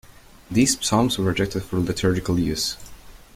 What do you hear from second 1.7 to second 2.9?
liturgical use.